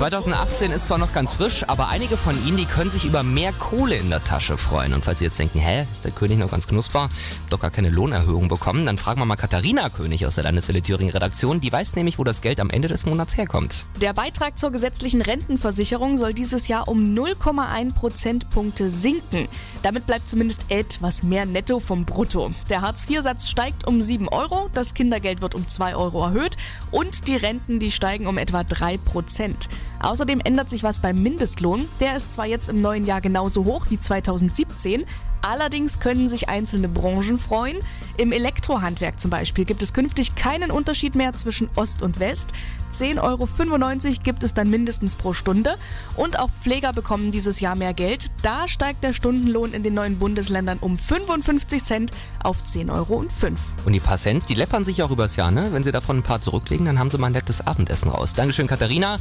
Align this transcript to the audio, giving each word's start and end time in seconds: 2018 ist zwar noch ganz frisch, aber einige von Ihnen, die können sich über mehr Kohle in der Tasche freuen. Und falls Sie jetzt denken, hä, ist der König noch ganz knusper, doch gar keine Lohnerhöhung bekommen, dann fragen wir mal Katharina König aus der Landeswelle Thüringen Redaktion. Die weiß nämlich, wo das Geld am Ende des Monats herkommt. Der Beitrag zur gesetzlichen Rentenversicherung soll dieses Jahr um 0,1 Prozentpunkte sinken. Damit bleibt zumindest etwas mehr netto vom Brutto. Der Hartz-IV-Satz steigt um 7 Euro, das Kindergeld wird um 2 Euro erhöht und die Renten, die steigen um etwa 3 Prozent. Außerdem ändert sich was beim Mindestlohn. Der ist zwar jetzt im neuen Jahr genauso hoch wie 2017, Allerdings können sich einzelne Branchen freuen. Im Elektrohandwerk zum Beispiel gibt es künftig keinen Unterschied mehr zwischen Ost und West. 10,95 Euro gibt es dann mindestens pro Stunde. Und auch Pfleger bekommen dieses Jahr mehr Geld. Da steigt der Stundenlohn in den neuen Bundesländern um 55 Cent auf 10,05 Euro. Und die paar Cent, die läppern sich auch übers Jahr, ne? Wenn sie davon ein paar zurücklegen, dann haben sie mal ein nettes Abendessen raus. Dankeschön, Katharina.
2018 0.00 0.72
ist 0.72 0.86
zwar 0.86 0.96
noch 0.96 1.12
ganz 1.12 1.34
frisch, 1.34 1.68
aber 1.68 1.88
einige 1.88 2.16
von 2.16 2.34
Ihnen, 2.46 2.56
die 2.56 2.64
können 2.64 2.90
sich 2.90 3.04
über 3.04 3.22
mehr 3.22 3.52
Kohle 3.52 3.96
in 3.96 4.08
der 4.08 4.24
Tasche 4.24 4.56
freuen. 4.56 4.94
Und 4.94 5.04
falls 5.04 5.18
Sie 5.18 5.26
jetzt 5.26 5.38
denken, 5.38 5.58
hä, 5.58 5.86
ist 5.92 6.06
der 6.06 6.10
König 6.10 6.38
noch 6.38 6.50
ganz 6.50 6.66
knusper, 6.66 7.10
doch 7.50 7.60
gar 7.60 7.70
keine 7.70 7.90
Lohnerhöhung 7.90 8.48
bekommen, 8.48 8.86
dann 8.86 8.96
fragen 8.96 9.20
wir 9.20 9.26
mal 9.26 9.36
Katharina 9.36 9.90
König 9.90 10.24
aus 10.24 10.36
der 10.36 10.44
Landeswelle 10.44 10.80
Thüringen 10.80 11.12
Redaktion. 11.12 11.60
Die 11.60 11.70
weiß 11.70 11.96
nämlich, 11.96 12.18
wo 12.18 12.24
das 12.24 12.40
Geld 12.40 12.60
am 12.60 12.70
Ende 12.70 12.88
des 12.88 13.04
Monats 13.04 13.36
herkommt. 13.36 13.84
Der 14.00 14.14
Beitrag 14.14 14.58
zur 14.58 14.70
gesetzlichen 14.70 15.20
Rentenversicherung 15.20 16.16
soll 16.16 16.32
dieses 16.32 16.68
Jahr 16.68 16.88
um 16.88 17.14
0,1 17.14 17.92
Prozentpunkte 17.92 18.88
sinken. 18.88 19.48
Damit 19.82 20.06
bleibt 20.06 20.30
zumindest 20.30 20.64
etwas 20.70 21.22
mehr 21.22 21.44
netto 21.44 21.78
vom 21.78 22.06
Brutto. 22.06 22.52
Der 22.70 22.80
Hartz-IV-Satz 22.80 23.50
steigt 23.50 23.86
um 23.86 24.00
7 24.00 24.30
Euro, 24.30 24.70
das 24.72 24.94
Kindergeld 24.94 25.42
wird 25.42 25.54
um 25.54 25.68
2 25.68 25.94
Euro 25.94 26.24
erhöht 26.24 26.56
und 26.90 27.28
die 27.28 27.36
Renten, 27.36 27.80
die 27.80 27.92
steigen 27.92 28.26
um 28.26 28.38
etwa 28.38 28.64
3 28.64 28.96
Prozent. 28.96 29.68
Außerdem 30.00 30.40
ändert 30.40 30.70
sich 30.70 30.82
was 30.82 30.98
beim 30.98 31.22
Mindestlohn. 31.22 31.88
Der 32.00 32.16
ist 32.16 32.32
zwar 32.32 32.46
jetzt 32.46 32.68
im 32.68 32.80
neuen 32.80 33.04
Jahr 33.04 33.20
genauso 33.20 33.64
hoch 33.64 33.86
wie 33.90 34.00
2017, 34.00 35.06
Allerdings 35.42 36.00
können 36.00 36.28
sich 36.28 36.48
einzelne 36.48 36.88
Branchen 36.88 37.38
freuen. 37.38 37.78
Im 38.16 38.32
Elektrohandwerk 38.32 39.18
zum 39.20 39.30
Beispiel 39.30 39.64
gibt 39.64 39.82
es 39.82 39.94
künftig 39.94 40.34
keinen 40.34 40.70
Unterschied 40.70 41.14
mehr 41.14 41.32
zwischen 41.32 41.70
Ost 41.76 42.02
und 42.02 42.20
West. 42.20 42.50
10,95 42.92 43.20
Euro 43.22 44.18
gibt 44.22 44.42
es 44.42 44.52
dann 44.52 44.68
mindestens 44.68 45.14
pro 45.14 45.32
Stunde. 45.32 45.76
Und 46.16 46.38
auch 46.38 46.50
Pfleger 46.60 46.92
bekommen 46.92 47.30
dieses 47.30 47.60
Jahr 47.60 47.76
mehr 47.76 47.94
Geld. 47.94 48.26
Da 48.42 48.68
steigt 48.68 49.02
der 49.02 49.12
Stundenlohn 49.14 49.72
in 49.72 49.82
den 49.82 49.94
neuen 49.94 50.18
Bundesländern 50.18 50.78
um 50.80 50.96
55 50.96 51.84
Cent 51.84 52.10
auf 52.42 52.62
10,05 52.62 52.90
Euro. 52.92 53.24
Und 53.86 53.92
die 53.92 54.00
paar 54.00 54.18
Cent, 54.18 54.48
die 54.48 54.54
läppern 54.54 54.84
sich 54.84 55.02
auch 55.02 55.10
übers 55.10 55.36
Jahr, 55.36 55.50
ne? 55.50 55.68
Wenn 55.72 55.84
sie 55.84 55.92
davon 55.92 56.18
ein 56.18 56.22
paar 56.22 56.40
zurücklegen, 56.40 56.84
dann 56.84 56.98
haben 56.98 57.08
sie 57.08 57.16
mal 57.16 57.28
ein 57.28 57.32
nettes 57.32 57.66
Abendessen 57.66 58.10
raus. 58.10 58.34
Dankeschön, 58.34 58.66
Katharina. 58.66 59.18